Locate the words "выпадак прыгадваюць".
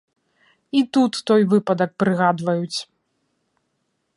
1.51-2.79